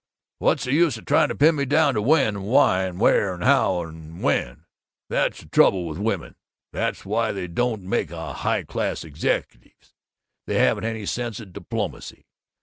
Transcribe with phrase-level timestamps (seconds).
[0.39, 3.35] What's the use of trying to pin me down to When and Why and Where
[3.35, 4.65] and How and When?
[5.11, 6.33] That's the trouble with women,
[6.73, 9.93] that's why they don't make high class executives;
[10.47, 12.25] they haven't any sense of diplomacy.